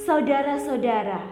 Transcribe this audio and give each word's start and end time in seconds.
"Saudara-saudara, 0.00 1.22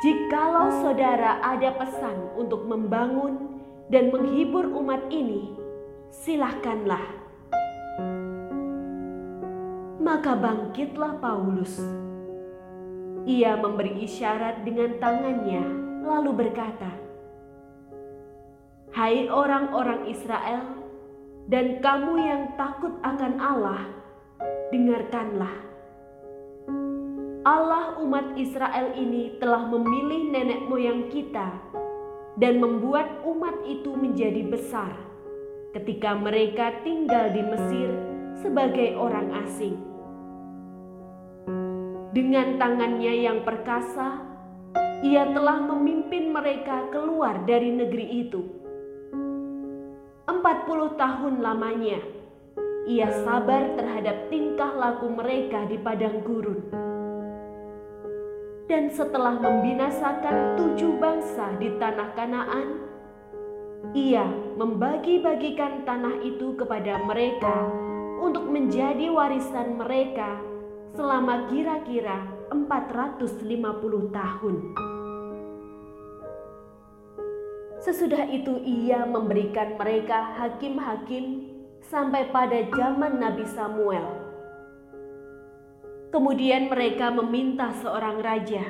jikalau 0.00 0.72
saudara 0.80 1.44
ada 1.44 1.70
pesan 1.76 2.16
untuk 2.40 2.66
membangun 2.66 3.60
dan 3.92 4.08
menghibur 4.10 4.68
umat 4.80 5.06
ini, 5.12 5.54
silahkanlah." 6.08 7.21
Maka 10.02 10.34
bangkitlah 10.34 11.22
Paulus. 11.22 11.78
Ia 13.22 13.54
memberi 13.54 14.02
isyarat 14.02 14.66
dengan 14.66 14.98
tangannya, 14.98 15.62
lalu 16.02 16.42
berkata, 16.42 16.90
"Hai 18.90 19.30
orang-orang 19.30 20.10
Israel, 20.10 20.82
dan 21.46 21.78
kamu 21.78 22.18
yang 22.18 22.42
takut 22.58 22.98
akan 23.06 23.38
Allah, 23.38 23.86
dengarkanlah. 24.74 25.70
Allah 27.46 27.94
umat 28.02 28.34
Israel 28.34 28.98
ini 28.98 29.38
telah 29.38 29.70
memilih 29.70 30.34
nenek 30.34 30.66
moyang 30.66 31.14
kita 31.14 31.62
dan 32.42 32.58
membuat 32.58 33.22
umat 33.22 33.54
itu 33.70 33.94
menjadi 33.94 34.50
besar 34.50 34.98
ketika 35.78 36.18
mereka 36.18 36.74
tinggal 36.82 37.30
di 37.30 37.42
Mesir 37.46 37.90
sebagai 38.42 38.98
orang 38.98 39.30
asing." 39.46 39.92
Dengan 42.12 42.60
tangannya 42.60 43.24
yang 43.24 43.40
perkasa, 43.40 44.20
ia 45.00 45.24
telah 45.32 45.64
memimpin 45.64 46.28
mereka 46.28 46.92
keluar 46.92 47.40
dari 47.48 47.72
negeri 47.72 48.28
itu. 48.28 48.44
Empat 50.28 50.68
puluh 50.68 50.92
tahun 51.00 51.40
lamanya, 51.40 52.04
ia 52.84 53.08
sabar 53.24 53.80
terhadap 53.80 54.28
tingkah 54.28 54.76
laku 54.76 55.08
mereka 55.08 55.64
di 55.64 55.80
padang 55.80 56.20
gurun. 56.20 56.60
Dan 58.68 58.92
setelah 58.92 59.40
membinasakan 59.40 60.60
tujuh 60.60 61.00
bangsa 61.00 61.56
di 61.56 61.72
tanah 61.80 62.12
Kanaan, 62.12 62.68
ia 63.96 64.28
membagi-bagikan 64.60 65.88
tanah 65.88 66.20
itu 66.20 66.60
kepada 66.60 67.08
mereka 67.08 67.72
untuk 68.20 68.52
menjadi 68.52 69.08
warisan 69.08 69.80
mereka 69.80 70.51
selama 70.92 71.48
kira-kira 71.48 72.28
450 72.52 74.12
tahun. 74.12 74.56
Sesudah 77.82 78.30
itu 78.30 78.62
ia 78.62 79.02
memberikan 79.02 79.74
mereka 79.74 80.38
hakim-hakim 80.38 81.50
sampai 81.82 82.30
pada 82.30 82.62
zaman 82.70 83.18
Nabi 83.18 83.42
Samuel. 83.48 84.06
Kemudian 86.12 86.70
mereka 86.70 87.10
meminta 87.10 87.72
seorang 87.82 88.22
raja. 88.22 88.62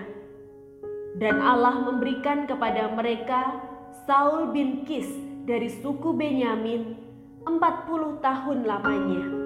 Dan 1.12 1.44
Allah 1.44 1.84
memberikan 1.84 2.48
kepada 2.48 2.88
mereka 2.88 3.60
Saul 4.08 4.48
bin 4.54 4.88
Kis 4.88 5.10
dari 5.44 5.68
suku 5.68 6.16
Benyamin 6.16 6.96
40 7.44 8.24
tahun 8.24 8.58
lamanya. 8.64 9.41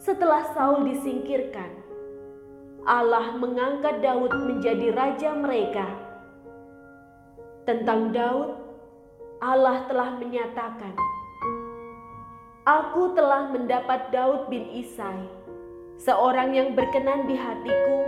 Setelah 0.00 0.48
Saul 0.56 0.88
disingkirkan, 0.88 1.76
Allah 2.88 3.36
mengangkat 3.36 4.00
Daud 4.00 4.32
menjadi 4.32 4.96
raja 4.96 5.36
mereka. 5.36 5.84
Tentang 7.68 8.08
Daud, 8.08 8.56
Allah 9.44 9.84
telah 9.92 10.16
menyatakan, 10.16 10.96
Aku 12.64 13.12
telah 13.12 13.52
mendapat 13.52 14.08
Daud 14.08 14.48
bin 14.48 14.72
Isai, 14.72 15.28
seorang 16.00 16.56
yang 16.56 16.72
berkenan 16.72 17.28
di 17.28 17.36
hatiku 17.36 18.00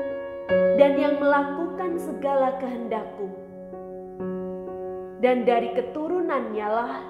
dan 0.80 0.96
yang 0.96 1.20
melakukan 1.20 2.00
segala 2.00 2.56
kehendakku. 2.56 3.28
Dan 5.20 5.44
dari 5.44 5.76
keturunannya 5.76 6.68
lah, 6.72 7.04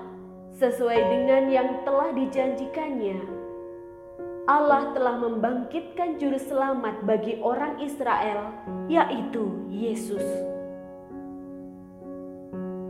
sesuai 0.58 0.98
dengan 1.06 1.46
yang 1.54 1.70
telah 1.86 2.10
dijanjikannya, 2.10 3.41
Allah 4.42 4.90
telah 4.90 5.22
membangkitkan 5.22 6.18
juru 6.18 6.34
selamat 6.34 7.06
bagi 7.06 7.38
orang 7.38 7.78
Israel, 7.78 8.50
yaitu 8.90 9.70
Yesus. 9.70 10.26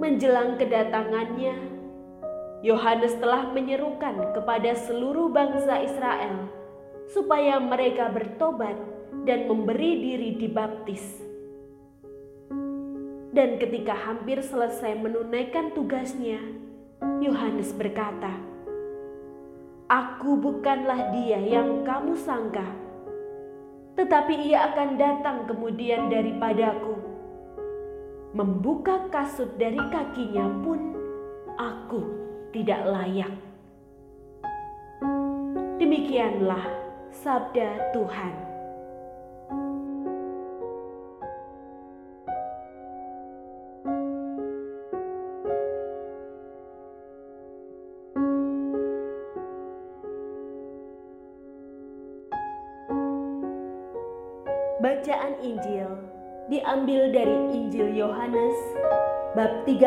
Menjelang 0.00 0.56
kedatangannya, 0.56 1.52
Yohanes 2.64 3.12
telah 3.20 3.52
menyerukan 3.52 4.32
kepada 4.32 4.72
seluruh 4.72 5.28
bangsa 5.28 5.84
Israel 5.84 6.48
supaya 7.12 7.60
mereka 7.60 8.08
bertobat 8.08 8.80
dan 9.28 9.44
memberi 9.44 10.00
diri 10.00 10.30
dibaptis. 10.40 11.04
Dan 13.28 13.60
ketika 13.60 13.92
hampir 13.92 14.40
selesai 14.40 14.96
menunaikan 14.96 15.76
tugasnya, 15.76 16.40
Yohanes 17.20 17.76
berkata, 17.76 18.51
Aku 19.92 20.40
bukanlah 20.40 21.12
dia 21.12 21.36
yang 21.36 21.84
kamu 21.84 22.16
sangka, 22.16 22.64
tetapi 23.92 24.48
ia 24.48 24.72
akan 24.72 24.96
datang 24.96 25.44
kemudian 25.44 26.08
daripadaku. 26.08 26.96
Membuka 28.32 29.12
kasut 29.12 29.52
dari 29.60 29.76
kakinya 29.92 30.48
pun 30.64 30.96
aku 31.60 32.00
tidak 32.56 32.88
layak. 32.88 33.36
Demikianlah 35.76 36.64
sabda 37.12 37.92
Tuhan. 37.92 38.51
Bacaan 54.82 55.38
Injil 55.46 55.86
diambil 56.50 57.14
dari 57.14 57.54
Injil 57.54 57.94
Yohanes 57.94 58.58
bab 59.38 59.62
13 59.62 59.78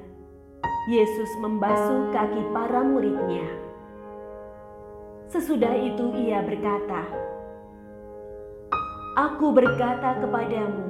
Yesus 0.91 1.31
membasuh 1.39 2.11
kaki 2.11 2.51
para 2.51 2.83
muridnya. 2.83 3.47
Sesudah 5.31 5.71
itu 5.71 6.19
ia 6.19 6.43
berkata, 6.43 7.07
Aku 9.31 9.55
berkata 9.55 10.19
kepadamu, 10.19 10.83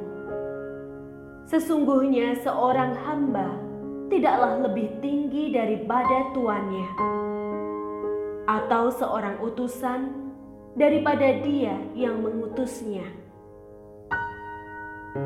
sesungguhnya 1.52 2.32
seorang 2.40 2.96
hamba 2.96 3.71
tidaklah 4.12 4.60
lebih 4.68 5.00
tinggi 5.00 5.56
daripada 5.56 6.28
tuannya, 6.36 6.84
atau 8.44 8.92
seorang 8.92 9.40
utusan 9.40 10.12
daripada 10.76 11.40
Dia 11.40 11.80
yang 11.96 12.20
mengutusnya. 12.20 13.08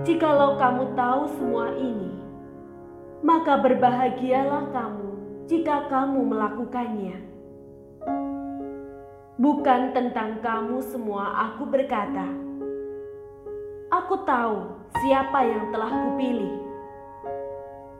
Jikalau 0.06 0.54
kamu 0.54 0.94
tahu 0.94 1.22
semua 1.34 1.74
ini, 1.74 2.14
maka 3.26 3.58
berbahagialah 3.58 4.70
kamu 4.70 5.10
jika 5.50 5.90
kamu 5.90 6.22
melakukannya. 6.22 7.18
Bukan 9.36 9.80
tentang 9.94 10.38
kamu 10.46 10.78
semua 10.94 11.50
aku 11.50 11.66
berkata, 11.66 12.26
Aku 13.86 14.26
tahu 14.26 14.78
siapa 15.02 15.46
yang 15.46 15.70
telah 15.70 15.90
kupilih, 15.90 16.65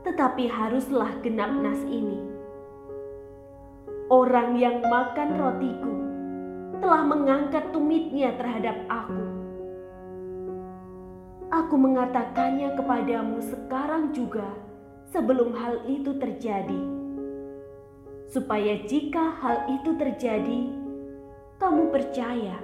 tetapi 0.06 0.46
haruslah 0.46 1.18
genap 1.18 1.50
nas 1.50 1.82
ini. 1.90 2.22
Orang 4.06 4.54
yang 4.54 4.86
makan 4.86 5.34
rotiku 5.34 5.94
telah 6.78 7.02
mengangkat 7.02 7.74
tumitnya 7.74 8.30
terhadap 8.38 8.86
aku. 8.86 9.26
Aku 11.50 11.74
mengatakannya 11.74 12.78
kepadamu 12.78 13.42
sekarang 13.42 14.14
juga 14.14 14.46
sebelum 15.10 15.50
hal 15.58 15.82
itu 15.90 16.14
terjadi, 16.22 16.82
supaya 18.30 18.78
jika 18.86 19.34
hal 19.42 19.66
itu 19.74 19.90
terjadi, 19.98 20.70
kamu 21.58 21.90
percaya 21.90 22.62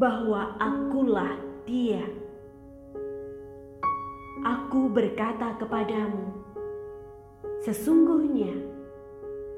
bahwa 0.00 0.56
akulah 0.56 1.36
Dia. 1.62 2.02
Aku 4.42 4.90
berkata 4.90 5.54
kepadamu, 5.62 6.41
sesungguhnya 7.62 8.50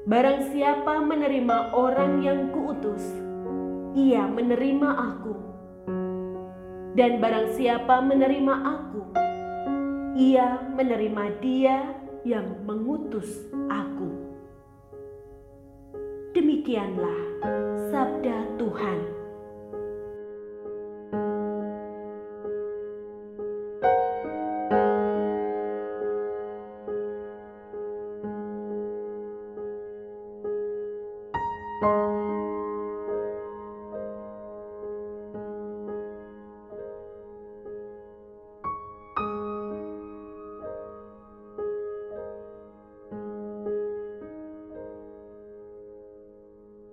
barang 0.05 0.53
siapa 0.53 1.01
menerima 1.01 1.73
orang 1.73 2.21
yang 2.21 2.53
kuutus, 2.53 3.01
ia 3.97 4.29
menerima 4.29 4.89
aku. 4.93 5.33
Dan 6.95 7.19
barang 7.19 7.57
siapa 7.57 7.99
menerima 8.05 8.55
aku, 8.55 9.01
ia 10.15 10.63
menerima 10.71 11.23
Dia 11.43 11.77
yang 12.23 12.63
mengutus 12.63 13.51
aku. 13.67 14.07
Demikianlah 16.31 17.19
sabda 17.91 18.44